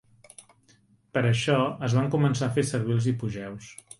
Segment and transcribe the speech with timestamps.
[1.17, 3.71] Per això, es van començar a fer servir els hipogeus.